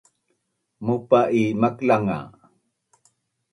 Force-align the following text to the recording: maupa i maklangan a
maupa 0.85 1.19
i 1.41 1.43
maklangan 1.61 2.11
a 2.17 2.19